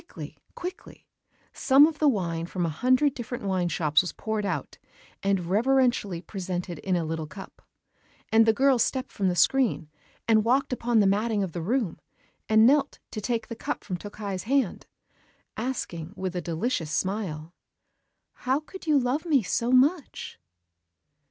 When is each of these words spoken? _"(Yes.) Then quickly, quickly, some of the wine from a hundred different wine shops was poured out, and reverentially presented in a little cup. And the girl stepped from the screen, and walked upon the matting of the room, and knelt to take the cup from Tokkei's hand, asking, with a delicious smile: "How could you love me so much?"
_"(Yes.) 0.03 0.07
Then 0.07 0.15
quickly, 0.15 0.37
quickly, 0.55 1.07
some 1.53 1.85
of 1.85 1.99
the 1.99 2.07
wine 2.09 2.47
from 2.47 2.65
a 2.65 2.69
hundred 2.69 3.13
different 3.13 3.43
wine 3.43 3.69
shops 3.69 4.01
was 4.01 4.11
poured 4.13 4.47
out, 4.47 4.79
and 5.21 5.45
reverentially 5.45 6.23
presented 6.23 6.79
in 6.79 6.95
a 6.95 7.05
little 7.05 7.27
cup. 7.27 7.61
And 8.31 8.47
the 8.47 8.51
girl 8.51 8.79
stepped 8.79 9.11
from 9.11 9.27
the 9.27 9.35
screen, 9.35 9.91
and 10.27 10.43
walked 10.43 10.73
upon 10.73 11.01
the 11.01 11.05
matting 11.05 11.43
of 11.43 11.51
the 11.51 11.61
room, 11.61 11.99
and 12.49 12.65
knelt 12.65 12.97
to 13.11 13.21
take 13.21 13.45
the 13.47 13.55
cup 13.55 13.83
from 13.83 13.95
Tokkei's 13.95 14.45
hand, 14.49 14.87
asking, 15.55 16.13
with 16.17 16.35
a 16.35 16.41
delicious 16.41 16.89
smile: 16.89 17.53
"How 18.33 18.59
could 18.59 18.87
you 18.87 18.97
love 18.97 19.27
me 19.27 19.43
so 19.43 19.71
much?" 19.71 20.39